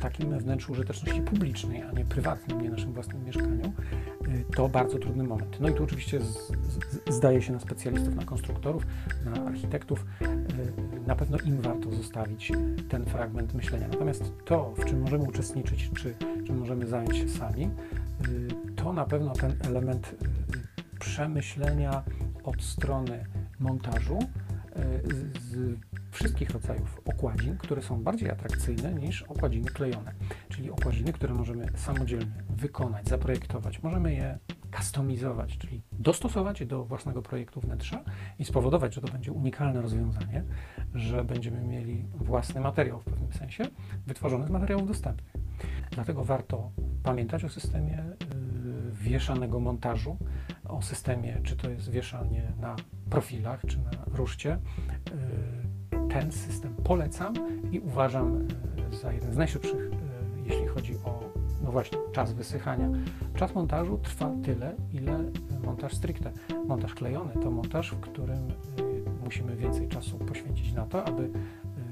takim 0.00 0.38
wnętrzu 0.38 0.72
użyteczności 0.72 1.20
publicznej, 1.20 1.82
a 1.82 1.92
nie 1.92 2.04
prywatnym, 2.04 2.62
nie 2.62 2.70
naszym 2.70 2.92
własnym 2.92 3.24
mieszkaniu, 3.24 3.72
to 4.56 4.68
bardzo 4.68 4.98
trudny 4.98 5.24
moment. 5.24 5.60
No 5.60 5.68
i 5.68 5.74
tu 5.74 5.84
oczywiście 5.84 6.20
z, 6.20 6.48
z, 6.48 7.14
zdaje 7.14 7.42
się 7.42 7.52
na 7.52 7.60
specjalistów, 7.60 8.14
na 8.14 8.24
konstruktorów, 8.24 8.86
na 9.24 9.46
architektów, 9.46 10.04
na 11.06 11.16
pewno 11.16 11.38
im 11.38 11.60
warto 11.60 11.90
zostawić 11.90 12.52
ten 12.88 13.04
fragment 13.04 13.54
myślenia. 13.54 13.88
Natomiast 13.88 14.32
to, 14.44 14.74
w 14.76 14.84
czym 14.84 15.00
możemy 15.00 15.24
uczestniczyć, 15.24 15.90
czy 15.96 16.14
czym 16.46 16.58
możemy 16.58 16.86
zająć 16.86 17.16
się 17.16 17.28
sami, 17.28 17.64
y, 17.64 18.74
to 18.76 18.92
na 18.92 19.04
pewno 19.04 19.32
ten 19.32 19.56
element 19.60 20.12
y, 20.12 20.98
przemyślenia 20.98 22.02
od 22.44 22.62
strony 22.62 23.24
montażu 23.60 24.18
y, 24.18 24.26
z 25.40 25.76
wszystkich 26.16 26.50
rodzajów 26.50 27.00
okładzin, 27.04 27.58
które 27.58 27.82
są 27.82 28.02
bardziej 28.02 28.30
atrakcyjne 28.30 28.94
niż 28.94 29.22
okładziny 29.22 29.70
klejone, 29.70 30.12
czyli 30.48 30.70
okładziny, 30.70 31.12
które 31.12 31.34
możemy 31.34 31.66
samodzielnie 31.74 32.44
wykonać, 32.48 33.08
zaprojektować. 33.08 33.82
Możemy 33.82 34.14
je 34.14 34.38
kustomizować, 34.76 35.58
czyli 35.58 35.82
dostosować 35.92 36.66
do 36.66 36.84
własnego 36.84 37.22
projektu 37.22 37.60
wnętrza 37.60 38.04
i 38.38 38.44
spowodować, 38.44 38.94
że 38.94 39.00
to 39.00 39.12
będzie 39.12 39.32
unikalne 39.32 39.82
rozwiązanie, 39.82 40.44
że 40.94 41.24
będziemy 41.24 41.60
mieli 41.60 42.04
własny 42.14 42.60
materiał 42.60 43.00
w 43.00 43.04
pewnym 43.04 43.32
sensie, 43.32 43.64
wytworzony 44.06 44.46
z 44.46 44.50
materiałów 44.50 44.88
dostępnych. 44.88 45.32
Dlatego 45.90 46.24
warto 46.24 46.70
pamiętać 47.02 47.44
o 47.44 47.48
systemie 47.48 47.98
y, 47.98 48.92
wieszanego 48.92 49.60
montażu, 49.60 50.16
o 50.64 50.82
systemie, 50.82 51.40
czy 51.42 51.56
to 51.56 51.70
jest 51.70 51.90
wieszanie 51.90 52.52
na 52.60 52.76
profilach, 53.10 53.60
czy 53.66 53.78
na 53.78 53.90
ruszcie. 54.06 54.58
Ten 56.08 56.32
system 56.32 56.74
polecam 56.84 57.34
i 57.72 57.80
uważam 57.80 58.46
y, 58.92 58.96
za 58.96 59.12
jeden 59.12 59.32
z 59.32 59.36
najszybszych, 59.36 59.90
jeśli 60.46 60.66
chodzi 60.66 60.94
o 61.04 61.26
no 61.66 61.72
właśnie, 61.72 61.98
czas 62.12 62.32
wysychania. 62.32 62.90
Czas 63.34 63.54
montażu 63.54 63.98
trwa 63.98 64.32
tyle, 64.44 64.74
ile 64.92 65.18
montaż 65.64 65.94
stricte. 65.94 66.32
Montaż 66.66 66.94
klejony 66.94 67.32
to 67.42 67.50
montaż, 67.50 67.90
w 67.90 68.00
którym 68.00 68.48
musimy 69.24 69.56
więcej 69.56 69.88
czasu 69.88 70.18
poświęcić 70.18 70.72
na 70.72 70.86
to, 70.86 71.04
aby 71.04 71.30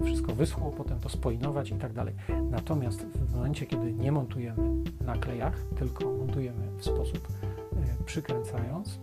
wszystko 0.04 0.34
wyschło, 0.34 0.70
potem 0.70 1.00
to 1.00 1.08
spoinować 1.08 1.70
i 1.70 1.74
tak 1.74 1.92
dalej. 1.92 2.14
Natomiast 2.50 3.06
w 3.06 3.34
momencie, 3.34 3.66
kiedy 3.66 3.92
nie 3.92 4.12
montujemy 4.12 4.84
na 5.00 5.16
klejach, 5.16 5.56
tylko 5.76 6.12
montujemy 6.12 6.70
w 6.76 6.84
sposób 6.84 7.28
przykręcając, 8.06 9.00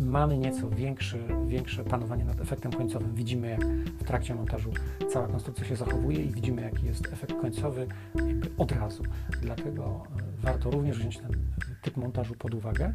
mamy 0.00 0.38
nieco 0.38 0.70
większy, 0.70 1.18
większe 1.46 1.84
panowanie 1.84 2.24
nad 2.24 2.40
efektem 2.40 2.72
końcowym. 2.72 3.14
Widzimy, 3.14 3.48
jak 3.48 3.64
w 4.00 4.04
trakcie 4.04 4.34
montażu 4.34 4.70
cała 5.12 5.28
konstrukcja 5.28 5.64
się 5.66 5.76
zachowuje 5.76 6.22
i 6.24 6.30
widzimy, 6.30 6.62
jaki 6.62 6.86
jest 6.86 7.12
efekt 7.12 7.34
końcowy 7.40 7.86
jakby 8.14 8.50
od 8.58 8.72
razu. 8.72 9.02
Dlatego 9.42 10.02
y, 10.38 10.42
warto 10.42 10.70
również 10.70 10.98
wziąć 10.98 11.18
ten 11.18 11.30
typ 11.82 11.96
montażu 11.96 12.34
pod 12.34 12.54
uwagę 12.54 12.92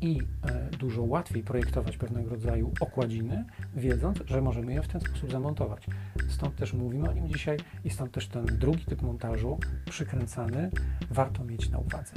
i 0.00 0.18
e, 0.44 0.70
dużo 0.78 1.02
łatwiej 1.02 1.42
projektować 1.42 1.96
pewnego 1.96 2.30
rodzaju 2.30 2.72
okładziny, 2.80 3.44
wiedząc, 3.76 4.18
że 4.26 4.42
możemy 4.42 4.72
je 4.72 4.82
w 4.82 4.88
ten 4.88 5.00
sposób 5.00 5.30
zamontować. 5.32 5.86
Stąd 6.28 6.56
też 6.56 6.72
mówimy 6.72 7.10
o 7.10 7.12
nim 7.12 7.28
dzisiaj 7.28 7.56
i 7.84 7.90
stąd 7.90 8.12
też 8.12 8.28
ten 8.28 8.46
drugi 8.46 8.84
typ 8.84 9.02
montażu, 9.02 9.58
przykręcany, 9.90 10.70
warto 11.10 11.44
mieć 11.44 11.70
na 11.70 11.78
uwadze. 11.78 12.12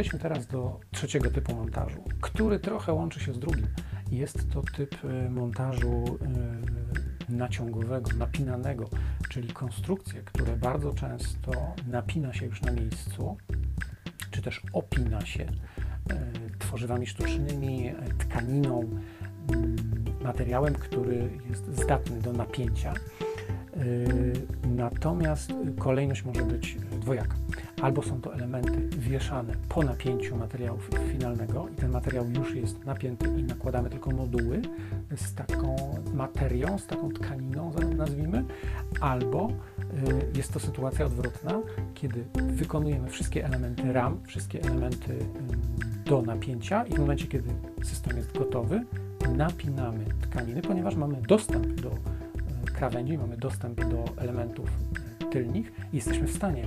Przejdźmy 0.00 0.18
teraz 0.18 0.46
do 0.46 0.80
trzeciego 0.90 1.30
typu 1.30 1.54
montażu, 1.54 2.04
który 2.20 2.58
trochę 2.58 2.92
łączy 2.92 3.20
się 3.20 3.34
z 3.34 3.38
drugim. 3.38 3.66
Jest 4.10 4.50
to 4.50 4.62
typ 4.76 4.96
e, 5.04 5.30
montażu 5.30 6.04
e, 7.28 7.32
naciągowego, 7.32 8.10
napinanego, 8.18 8.88
czyli 9.28 9.48
konstrukcje, 9.48 10.22
które 10.22 10.56
bardzo 10.56 10.94
często 10.94 11.52
napina 11.86 12.32
się 12.32 12.46
już 12.46 12.62
na 12.62 12.72
miejscu, 12.72 13.36
czy 14.30 14.42
też 14.42 14.62
opina 14.72 15.26
się 15.26 15.42
e, 15.44 15.50
tworzywami 16.58 17.06
sztucznymi, 17.06 17.92
tkaniną, 18.18 18.90
mm, 19.52 19.76
materiałem, 20.22 20.74
który 20.74 21.30
jest 21.50 21.76
zdatny 21.76 22.20
do 22.20 22.32
napięcia. 22.32 22.94
Natomiast 24.76 25.52
kolejność 25.78 26.24
może 26.24 26.42
być 26.42 26.76
dwojaka. 27.00 27.34
Albo 27.82 28.02
są 28.02 28.20
to 28.20 28.34
elementy 28.34 28.88
wieszane 28.98 29.54
po 29.68 29.82
napięciu 29.82 30.36
materiału 30.36 30.78
finalnego 31.12 31.68
i 31.68 31.74
ten 31.74 31.90
materiał 31.90 32.30
już 32.30 32.54
jest 32.54 32.84
napięty 32.84 33.26
i 33.26 33.42
nakładamy 33.42 33.90
tylko 33.90 34.10
moduły 34.10 34.62
z 35.16 35.34
taką 35.34 35.76
materią, 36.14 36.78
z 36.78 36.86
taką 36.86 37.12
tkaniną, 37.12 37.72
nazwijmy, 37.96 38.44
albo 39.00 39.48
y, 39.48 40.36
jest 40.36 40.52
to 40.52 40.60
sytuacja 40.60 41.06
odwrotna, 41.06 41.60
kiedy 41.94 42.24
wykonujemy 42.52 43.08
wszystkie 43.08 43.44
elementy 43.44 43.92
RAM, 43.92 44.20
wszystkie 44.26 44.62
elementy 44.62 45.18
do 46.04 46.22
napięcia 46.22 46.84
i 46.84 46.94
w 46.94 46.98
momencie, 46.98 47.26
kiedy 47.26 47.50
system 47.82 48.16
jest 48.16 48.38
gotowy, 48.38 48.84
napinamy 49.36 50.04
tkaniny, 50.20 50.62
ponieważ 50.62 50.96
mamy 50.96 51.22
dostęp 51.28 51.66
do 51.80 51.88
y, 51.88 52.19
krawędzi, 52.80 53.18
mamy 53.18 53.36
dostęp 53.36 53.84
do 53.84 54.04
elementów 54.16 54.70
tylnych 55.30 55.72
i 55.92 55.96
jesteśmy 55.96 56.26
w 56.26 56.36
stanie 56.36 56.64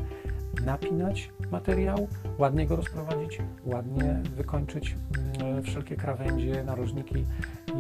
napinać 0.66 1.30
materiał, 1.52 2.08
ładnie 2.38 2.68
go 2.68 2.76
rozprowadzić, 2.76 3.40
ładnie 3.66 4.22
wykończyć 4.36 4.96
mm, 5.40 5.64
wszelkie 5.64 5.96
krawędzie, 5.96 6.64
narożniki 6.64 7.26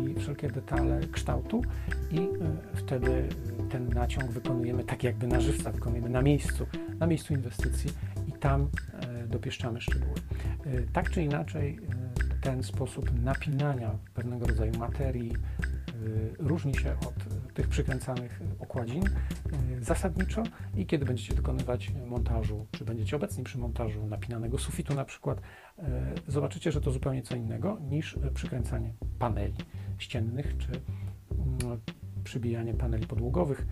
i 0.02 0.20
wszelkie 0.20 0.50
detale 0.50 1.00
kształtu 1.12 1.62
i 2.12 2.20
e, 2.20 2.28
wtedy 2.74 3.30
ten 3.70 3.90
naciąg 3.90 4.32
wykonujemy 4.32 4.84
tak 4.84 5.04
jakby 5.04 5.28
na 5.28 5.40
żywca, 5.40 5.72
wykonujemy 5.72 6.10
na 6.10 6.22
miejscu, 6.22 6.68
na 7.00 7.08
miejscu 7.08 7.34
inwestycji 7.34 7.92
i 8.28 8.32
tam 8.32 8.70
e, 8.94 9.28
dopieszczamy 9.28 9.82
szczegóły. 9.82 10.16
E, 10.66 10.82
tak 10.94 11.10
czy 11.10 11.24
inaczej 11.24 11.80
ten 12.42 12.64
sposób 12.64 13.24
napinania 13.24 13.92
pewnego 14.14 14.48
rodzaju 14.48 14.72
materii 14.80 15.34
różni 16.40 16.76
się 16.76 16.92
od 16.92 17.33
tych 17.54 17.68
przykręcanych 17.68 18.42
okładzin 18.60 19.04
y, 19.08 19.84
zasadniczo 19.84 20.44
i 20.76 20.86
kiedy 20.86 21.06
będziecie 21.06 21.36
dokonywać 21.36 21.92
montażu, 22.08 22.68
czy 22.72 22.86
będziecie 22.86 23.16
obecni 23.16 23.44
przy 23.44 23.58
montażu 23.58 24.08
napinanego 24.08 24.58
sufitu 24.58 24.96
na 24.96 25.06
przykład, 25.06 25.38
y, 25.40 25.82
zobaczycie, 26.28 26.72
że 26.72 26.82
to 26.82 26.92
zupełnie 26.92 27.22
co 27.22 27.36
innego 27.36 27.78
niż 27.90 28.20
przykręcanie 28.34 28.94
paneli 29.20 29.58
ściennych, 29.98 30.58
czy 30.58 30.68
mm, 30.68 31.82
przybijanie 32.24 32.74
paneli 32.74 33.08
podłogowych. 33.08 33.68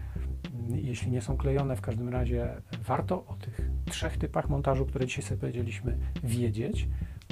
Jeśli 0.70 1.12
nie 1.12 1.22
są 1.22 1.38
klejone, 1.38 1.76
w 1.76 1.82
każdym 1.82 2.10
razie 2.10 2.62
warto 2.84 3.26
o 3.26 3.34
tych 3.34 3.62
trzech 3.86 4.18
typach 4.18 4.50
montażu, 4.50 4.86
które 4.86 5.06
dzisiaj 5.06 5.24
sobie 5.24 5.40
powiedzieliśmy, 5.40 5.98
wiedzieć 6.24 6.88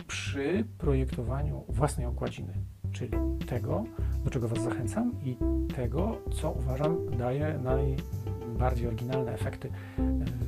przy 0.08 0.66
projektowaniu 0.78 1.66
własnej 1.70 2.06
okładziny 2.06 2.54
czyli 2.92 3.12
tego, 3.48 3.84
do 4.24 4.30
czego 4.30 4.48
Was 4.48 4.64
zachęcam 4.64 5.12
i 5.24 5.38
tego, 5.76 6.18
co 6.42 6.52
uważam 6.52 7.18
daje 7.18 7.60
najbardziej 7.64 8.88
oryginalne 8.88 9.34
efekty 9.34 9.68
e, 9.68 10.02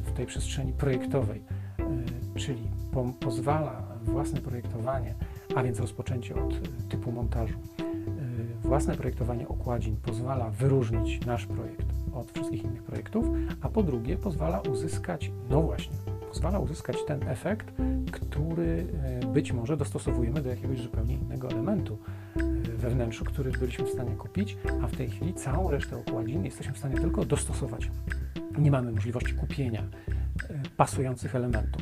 w 0.06 0.12
tej 0.12 0.26
przestrzeni 0.26 0.74
projektowej, 0.74 1.42
e, 1.80 1.84
czyli 2.40 2.68
po, 2.92 3.06
pozwala 3.20 3.84
własne 4.04 4.42
projektowanie, 4.42 5.16
a 5.56 5.64
więc 5.64 5.80
rozpoczęcie 5.80 6.36
od 6.36 6.54
typu 6.90 7.12
montażu, 7.12 7.58
e, 7.80 7.84
własne 8.68 8.96
projektowanie 8.96 9.48
okładzin 9.48 9.96
pozwala 9.96 10.50
wyróżnić 10.50 11.26
nasz 11.26 11.46
projekt 11.46 11.86
od 12.14 12.32
wszystkich 12.32 12.64
innych 12.64 12.84
projektów, 12.84 13.26
a 13.62 13.70
po 13.70 13.84
drugie 13.84 14.18
pozwala 14.18 14.60
uzyskać, 14.60 15.32
no 15.50 15.62
właśnie, 15.62 15.96
pozwala 16.30 16.60
uzyskać 16.60 16.98
ten 17.08 17.28
efekt, 17.28 17.74
który 18.12 18.88
być 19.34 19.52
może 19.52 19.78
dostosowujemy 19.78 20.42
do 20.42 20.50
jakiegoś 20.50 20.82
zupełnie 20.82 21.14
innego 21.14 21.50
elementu 21.50 21.98
we 22.82 22.90
wnętrzu, 22.90 23.26
który 23.26 23.52
byliśmy 23.52 23.86
w 23.86 23.90
stanie 23.90 24.16
kupić, 24.16 24.58
a 24.84 24.88
w 24.88 24.96
tej 24.96 25.10
chwili 25.10 25.34
całą 25.34 25.72
resztę 25.72 25.98
okładzin 25.98 26.46
jesteśmy 26.46 26.74
w 26.74 26.78
stanie 26.78 26.96
tylko 26.96 27.26
dostosować. 27.26 27.92
Nie 28.58 28.72
mamy 28.72 28.92
możliwości 28.92 29.34
kupienia 29.34 29.82
e, 29.82 30.62
pasujących 30.78 31.36
elementów. 31.36 31.82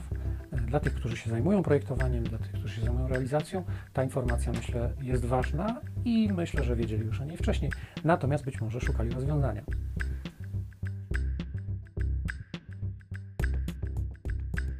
E, 0.52 0.58
dla 0.58 0.80
tych, 0.80 0.94
którzy 0.94 1.18
się 1.18 1.30
zajmują 1.30 1.64
projektowaniem, 1.64 2.24
dla 2.24 2.38
tych, 2.38 2.52
którzy 2.52 2.76
się 2.76 2.82
zajmują 2.82 3.08
realizacją, 3.08 3.64
ta 3.94 4.04
informacja 4.04 4.52
myślę 4.52 4.94
jest 5.02 5.26
ważna 5.26 5.82
i 6.06 6.30
myślę, 6.34 6.64
że 6.64 6.76
wiedzieli 6.76 7.06
już 7.06 7.22
o 7.22 7.26
niej 7.26 7.38
wcześniej, 7.38 7.72
natomiast 8.04 8.46
być 8.46 8.62
może 8.62 8.82
szukali 8.82 9.10
rozwiązania. 9.10 9.62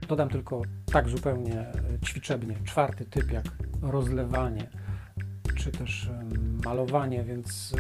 Dodam 0.08 0.30
tylko 0.30 0.62
tak 0.92 1.10
zupełnie 1.10 1.60
e, 1.60 1.74
ćwiczebnie 2.06 2.56
czwarty 2.64 3.06
typ 3.06 3.32
jak 3.32 3.46
rozlewanie 3.82 4.70
czy 5.60 5.72
też 5.72 6.10
malowanie, 6.66 7.24
więc 7.24 7.74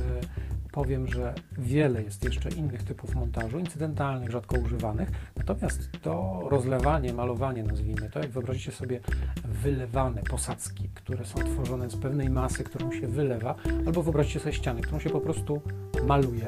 powiem, 0.72 1.08
że 1.08 1.34
wiele 1.58 2.04
jest 2.04 2.24
jeszcze 2.24 2.50
innych 2.50 2.84
typów 2.84 3.16
montażu, 3.16 3.60
incydentalnych, 3.60 4.32
rzadko 4.32 4.60
używanych, 4.60 5.10
natomiast 5.38 5.90
to 6.02 6.42
rozlewanie, 6.50 7.14
malowanie, 7.14 7.64
nazwijmy 7.64 8.10
to, 8.10 8.20
jak 8.20 8.30
wyobrazicie 8.30 8.72
sobie 8.72 9.00
wylewane 9.46 10.22
posadzki, 10.22 10.90
które 10.94 11.26
są 11.26 11.40
tworzone 11.40 11.90
z 11.90 11.96
pewnej 11.96 12.30
masy, 12.30 12.64
którą 12.64 12.92
się 12.92 13.08
wylewa, 13.08 13.56
albo 13.88 14.04
wyobraźcie 14.04 14.40
sobie 14.40 14.54
ściany, 14.54 14.82
którą 14.82 15.00
się 15.00 15.10
po 15.10 15.22
prostu 15.22 15.62
maluje, 16.08 16.46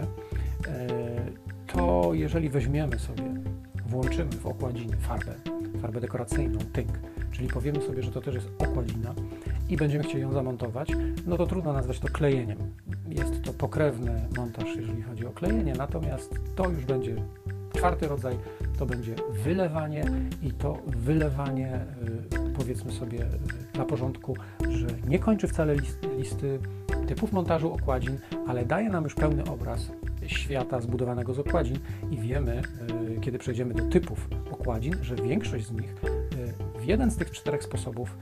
e, 0.67 0.87
to 1.67 2.09
jeżeli 2.13 2.49
weźmiemy 2.49 2.99
sobie, 2.99 3.23
włączymy 3.85 4.31
w 4.31 4.45
okładzinie 4.45 4.97
farbę, 4.97 5.33
farbę 5.81 5.99
dekoracyjną, 6.01 6.59
tynk, 6.73 6.99
czyli 7.31 7.47
powiemy 7.47 7.81
sobie, 7.81 8.03
że 8.03 8.11
to 8.11 8.21
też 8.21 8.35
jest 8.35 8.49
okładzina 8.57 9.15
i 9.71 9.77
będziemy 9.77 10.03
chcieli 10.03 10.21
ją 10.21 10.31
zamontować, 10.31 10.89
no 11.27 11.37
to 11.37 11.47
trudno 11.47 11.73
nazwać 11.73 11.99
to 11.99 12.07
klejeniem. 12.07 12.57
Jest 13.09 13.43
to 13.43 13.53
pokrewny 13.53 14.27
montaż, 14.37 14.75
jeżeli 14.75 15.01
chodzi 15.01 15.25
o 15.25 15.31
klejenie, 15.31 15.73
natomiast 15.77 16.39
to 16.55 16.69
już 16.69 16.85
będzie 16.85 17.15
czwarty 17.73 18.07
rodzaj, 18.07 18.37
to 18.79 18.85
będzie 18.85 19.15
wylewanie 19.29 20.03
i 20.41 20.51
to 20.51 20.77
wylewanie, 20.87 21.85
y, 22.49 22.53
powiedzmy 22.57 22.91
sobie 22.91 23.21
y, 23.21 23.27
dla 23.73 23.85
porządku, 23.85 24.35
że 24.69 24.87
nie 25.07 25.19
kończy 25.19 25.47
wcale 25.47 25.75
listy, 25.75 26.07
listy 26.17 26.59
typów 27.07 27.31
montażu 27.31 27.73
okładzin, 27.73 28.17
ale 28.47 28.65
daje 28.65 28.89
nam 28.89 29.03
już 29.03 29.15
pełny 29.15 29.43
obraz 29.43 29.91
świata 30.25 30.81
zbudowanego 30.81 31.33
z 31.33 31.39
okładzin 31.39 31.77
i 32.11 32.17
wiemy, 32.17 32.61
y, 33.17 33.19
kiedy 33.21 33.39
przejdziemy 33.39 33.73
do 33.73 33.83
typów 33.83 34.27
okładzin, 34.51 34.93
że 35.01 35.15
większość 35.15 35.65
z 35.65 35.71
nich 35.71 35.95
w 36.81 36.85
jeden 36.85 37.11
z 37.11 37.17
tych 37.17 37.31
czterech 37.31 37.63
sposobów 37.63 38.17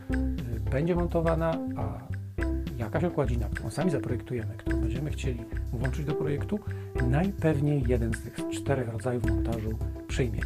będzie 0.72 0.96
montowana, 0.96 1.58
a 1.78 2.08
jakaś 2.78 3.04
okładzina, 3.04 3.50
którą 3.50 3.70
sami 3.70 3.92
zaprojektujemy, 3.92 4.58
którą 4.58 4.82
będziemy 4.82 5.12
chcieli 5.12 5.46
włączyć 5.72 6.06
do 6.06 6.14
projektu, 6.14 6.60
najpewniej 7.10 7.84
jeden 7.88 8.14
z 8.14 8.22
tych 8.22 8.36
czterech 8.52 8.90
rodzajów 8.90 9.26
montażu 9.26 9.70
przyjmie. 10.08 10.40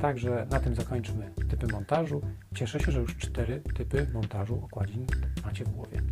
Także 0.00 0.46
na 0.50 0.60
tym 0.60 0.74
zakończmy 0.74 1.30
typy 1.50 1.66
montażu. 1.66 2.20
Cieszę 2.54 2.80
się, 2.80 2.92
że 2.92 3.00
już 3.00 3.16
cztery 3.16 3.60
typy 3.76 4.06
montażu 4.14 4.60
okładzin 4.64 5.06
macie 5.44 5.64
w 5.64 5.68
głowie. 5.68 6.02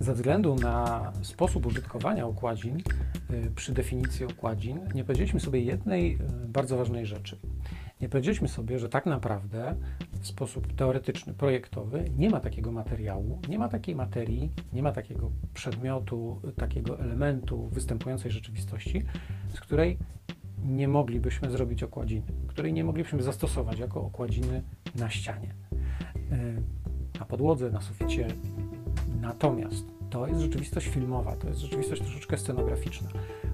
Ze 0.00 0.14
względu 0.14 0.54
na 0.54 1.12
sposób 1.22 1.66
użytkowania 1.66 2.26
okładzin, 2.26 2.78
y, 3.30 3.50
przy 3.56 3.72
definicji 3.72 4.26
okładzin, 4.26 4.80
nie 4.94 5.04
powiedzieliśmy 5.04 5.40
sobie 5.40 5.60
jednej 5.60 6.14
y, 6.14 6.48
bardzo 6.48 6.76
ważnej 6.76 7.06
rzeczy. 7.06 7.36
Nie 8.00 8.08
powiedzieliśmy 8.08 8.48
sobie, 8.48 8.78
że 8.78 8.88
tak 8.88 9.06
naprawdę 9.06 9.76
w 10.20 10.26
sposób 10.26 10.72
teoretyczny, 10.72 11.34
projektowy 11.34 12.04
nie 12.16 12.30
ma 12.30 12.40
takiego 12.40 12.72
materiału, 12.72 13.38
nie 13.48 13.58
ma 13.58 13.68
takiej 13.68 13.94
materii, 13.94 14.50
nie 14.72 14.82
ma 14.82 14.92
takiego 14.92 15.30
przedmiotu, 15.54 16.40
takiego 16.56 17.00
elementu 17.00 17.68
występującej 17.68 18.30
rzeczywistości, 18.30 19.02
z 19.48 19.60
której 19.60 19.98
nie 20.64 20.88
moglibyśmy 20.88 21.50
zrobić 21.50 21.82
okładziny, 21.82 22.22
której 22.46 22.72
nie 22.72 22.84
moglibyśmy 22.84 23.22
zastosować 23.22 23.78
jako 23.78 24.02
okładziny 24.02 24.62
na 24.94 25.10
ścianie, 25.10 25.54
e, 26.32 27.18
na 27.18 27.26
podłodze, 27.26 27.70
na 27.70 27.80
suficie. 27.80 28.26
Natomiast 29.20 29.84
to 30.10 30.26
jest 30.26 30.40
rzeczywistość 30.40 30.86
filmowa, 30.86 31.36
to 31.36 31.48
jest 31.48 31.60
rzeczywistość 31.60 32.02
troszeczkę 32.02 32.38
scenograficzna. 32.38 33.08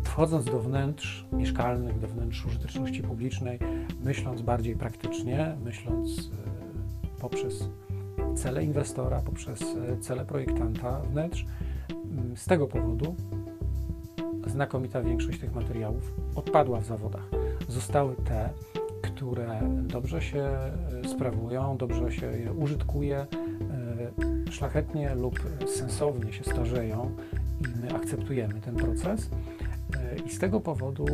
Wchodząc 0.05 0.45
do 0.45 0.61
wnętrz 0.61 1.27
mieszkalnych, 1.33 1.99
do 1.99 2.09
wnętrz 2.09 2.47
użyteczności 2.47 3.03
publicznej, 3.03 3.59
myśląc 4.07 4.43
bardziej 4.43 4.77
praktycznie, 4.77 5.57
myśląc 5.65 6.19
e, 6.19 7.21
poprzez 7.21 7.69
cele 8.35 8.65
inwestora, 8.65 9.21
poprzez 9.21 9.63
e, 9.63 9.99
cele 9.99 10.25
projektanta 10.25 11.01
wnętrz, 11.01 11.47
z 12.37 12.45
tego 12.45 12.67
powodu 12.67 13.15
znakomita 14.47 15.03
większość 15.03 15.41
tych 15.41 15.55
materiałów 15.55 16.13
odpadła 16.35 16.81
w 16.81 16.85
zawodach. 16.85 17.29
Zostały 17.69 18.17
te, 18.17 18.51
które 19.03 19.61
dobrze 19.83 20.23
się 20.23 20.43
e, 21.05 21.09
sprawują, 21.09 21.77
dobrze 21.77 22.13
się 22.13 22.27
je 22.27 22.53
użytkuje, 22.53 23.27
szlachetnie 24.51 25.15
lub 25.15 25.41
sensownie 25.67 26.33
się 26.33 26.45
starzeją 26.45 27.17
i 27.61 27.81
my 27.81 27.95
akceptujemy 27.95 28.61
ten 28.61 28.77
proces. 28.77 29.31
I 30.27 30.31
z 30.31 30.39
tego 30.39 30.61
powodu 30.61 31.07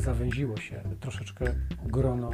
zawęziło 0.00 0.56
się 0.56 0.82
troszeczkę 1.00 1.44
grono 1.84 2.30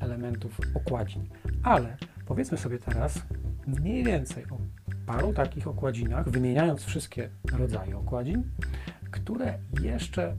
elementów 0.00 0.60
okładzin. 0.74 1.28
Ale 1.62 1.96
powiedzmy 2.26 2.58
sobie 2.58 2.78
teraz 2.78 3.22
mniej 3.66 4.04
więcej 4.04 4.44
o 4.50 4.58
paru 5.06 5.32
takich 5.32 5.66
okładzinach, 5.66 6.28
wymieniając 6.28 6.84
wszystkie 6.84 7.28
rodzaje 7.58 7.96
okładzin, 7.96 8.42
które 9.10 9.58
jeszcze 9.82 10.36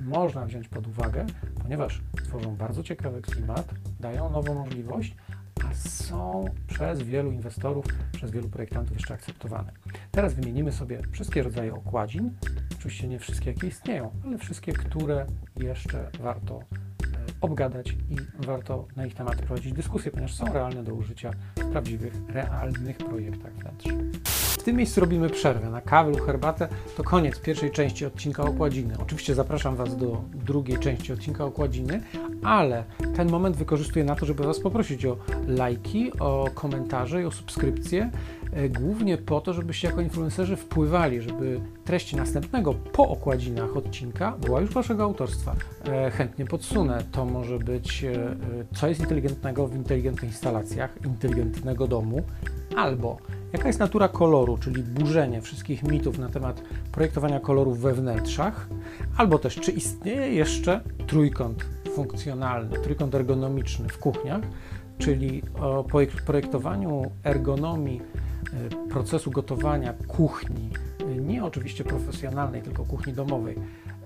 można 0.00 0.46
wziąć 0.46 0.68
pod 0.68 0.86
uwagę, 0.86 1.26
ponieważ 1.62 2.02
tworzą 2.24 2.56
bardzo 2.56 2.82
ciekawy 2.82 3.22
klimat, 3.22 3.74
dają 4.00 4.30
nową 4.30 4.54
możliwość, 4.54 5.16
a 5.70 5.74
są 5.74 6.44
przez 6.66 7.02
wielu 7.02 7.32
inwestorów, 7.32 7.84
przez 8.12 8.30
wielu 8.30 8.48
projektantów 8.48 8.94
jeszcze 8.94 9.14
akceptowane. 9.14 9.72
Teraz 10.10 10.34
wymienimy 10.34 10.72
sobie 10.72 11.00
wszystkie 11.10 11.42
rodzaje 11.42 11.74
okładzin, 11.74 12.30
oczywiście 12.82 13.08
nie 13.08 13.18
wszystkie, 13.18 13.50
jakie 13.50 13.66
istnieją, 13.66 14.10
ale 14.26 14.38
wszystkie, 14.38 14.72
które 14.72 15.26
jeszcze 15.56 16.10
warto 16.20 16.58
e, 16.58 16.62
obgadać 17.40 17.90
i 17.90 18.16
warto 18.46 18.86
na 18.96 19.06
ich 19.06 19.14
temat 19.14 19.36
prowadzić 19.36 19.72
dyskusję, 19.72 20.10
ponieważ 20.10 20.34
są 20.34 20.52
realne 20.52 20.84
do 20.84 20.94
użycia 20.94 21.30
w 21.56 21.70
prawdziwych, 21.72 22.12
realnych 22.28 22.96
projektach 22.96 23.52
wnętrz. 23.52 23.86
W 24.62 24.64
tym 24.64 24.76
miejscu 24.76 25.00
robimy 25.00 25.30
przerwę 25.30 25.70
na 25.70 25.80
kawę 25.80 26.10
lub 26.10 26.26
herbatę. 26.26 26.68
To 26.96 27.02
koniec 27.02 27.40
pierwszej 27.40 27.70
części 27.70 28.06
odcinka 28.06 28.42
Okładziny. 28.42 28.94
Oczywiście 28.98 29.34
zapraszam 29.34 29.76
Was 29.76 29.96
do 29.96 30.24
drugiej 30.34 30.78
części 30.78 31.12
odcinka 31.12 31.44
Okładziny, 31.44 32.02
ale 32.42 32.84
ten 33.16 33.30
moment 33.30 33.56
wykorzystuję 33.56 34.04
na 34.04 34.14
to, 34.14 34.26
żeby 34.26 34.44
Was 34.44 34.60
poprosić 34.60 35.06
o 35.06 35.16
lajki, 35.46 36.18
o 36.18 36.48
komentarze 36.54 37.22
i 37.22 37.24
o 37.24 37.30
subskrypcje. 37.30 38.10
E, 38.52 38.68
głównie 38.68 39.18
po 39.18 39.40
to, 39.40 39.52
żebyście 39.52 39.88
jako 39.88 40.00
influencerzy 40.00 40.56
wpływali, 40.56 41.20
żeby 41.20 41.60
treść 41.84 42.14
następnego 42.14 42.74
po 42.74 43.08
okładzinach 43.08 43.76
odcinka 43.76 44.36
była 44.46 44.60
już 44.60 44.70
Waszego 44.70 45.02
autorstwa. 45.02 45.54
E, 45.88 46.10
chętnie 46.10 46.44
podsunę. 46.44 47.04
To 47.12 47.24
może 47.24 47.58
być 47.58 48.04
e, 48.04 48.36
co 48.74 48.88
jest 48.88 49.00
inteligentnego 49.00 49.66
w 49.66 49.76
inteligentnych 49.76 50.30
instalacjach, 50.30 50.98
inteligentnego 51.04 51.86
domu, 51.86 52.22
albo 52.76 53.18
jaka 53.52 53.66
jest 53.66 53.80
natura 53.80 54.08
koloru, 54.08 54.58
czyli 54.58 54.82
burzenie 54.82 55.40
wszystkich 55.40 55.82
mitów 55.82 56.18
na 56.18 56.28
temat 56.28 56.62
projektowania 56.92 57.40
kolorów 57.40 57.80
we 57.80 57.94
wnętrzach, 57.94 58.68
albo 59.16 59.38
też 59.38 59.56
czy 59.56 59.72
istnieje 59.72 60.34
jeszcze 60.34 60.80
trójkąt 61.06 61.64
funkcjonalny, 61.94 62.78
trójkąt 62.78 63.14
ergonomiczny 63.14 63.88
w 63.88 63.98
kuchniach, 63.98 64.40
czyli 64.98 65.42
o 65.60 65.84
projektowaniu 66.26 67.10
ergonomii 67.24 68.00
procesu 68.90 69.30
gotowania 69.30 69.94
kuchni, 70.08 70.70
e, 71.00 71.16
nie 71.16 71.44
oczywiście 71.44 71.84
profesjonalnej, 71.84 72.62
tylko 72.62 72.84
kuchni 72.84 73.12
domowej, 73.12 73.56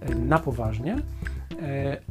e, 0.00 0.14
na 0.14 0.38
poważnie, 0.38 0.96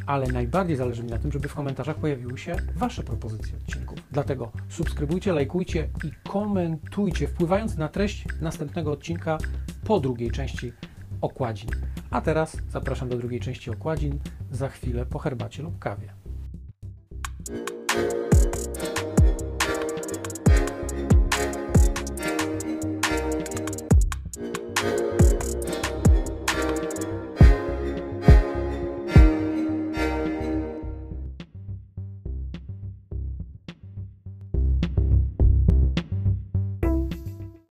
ale 0.05 0.27
najbardziej 0.27 0.75
zależy 0.75 1.03
mi 1.03 1.09
na 1.09 1.17
tym, 1.17 1.31
żeby 1.31 1.47
w 1.47 1.53
komentarzach 1.53 1.95
pojawiły 1.95 2.37
się 2.37 2.55
Wasze 2.75 3.03
propozycje 3.03 3.57
odcinków. 3.57 3.99
Dlatego 4.11 4.51
subskrybujcie, 4.69 5.33
lajkujcie 5.33 5.89
i 6.03 6.29
komentujcie, 6.29 7.27
wpływając 7.27 7.77
na 7.77 7.87
treść 7.87 8.25
następnego 8.41 8.91
odcinka 8.91 9.37
po 9.83 9.99
drugiej 9.99 10.31
części 10.31 10.73
okładzin. 11.21 11.69
A 12.11 12.21
teraz 12.21 12.57
zapraszam 12.69 13.09
do 13.09 13.17
drugiej 13.17 13.39
części 13.39 13.71
okładzin 13.71 14.19
za 14.51 14.69
chwilę 14.69 15.05
po 15.05 15.19
herbacie 15.19 15.63
lub 15.63 15.79
kawie. 15.79 16.13